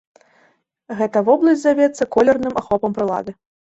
[1.01, 3.31] Гэта вобласць завецца колерным ахопам прылады.